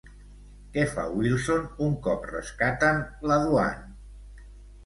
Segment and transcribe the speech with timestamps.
[0.77, 4.47] Què fa Wilson un cop rescaten la Duane?